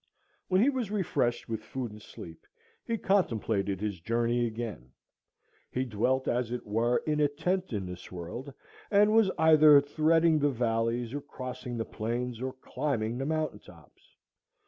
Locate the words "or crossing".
11.13-11.77